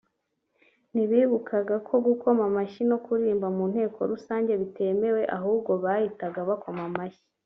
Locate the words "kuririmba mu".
3.03-3.65